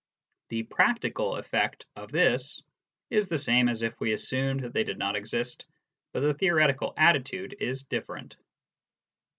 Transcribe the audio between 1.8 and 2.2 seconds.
of